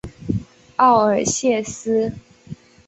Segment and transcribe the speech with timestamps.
[0.77, 2.11] 奥尔谢斯。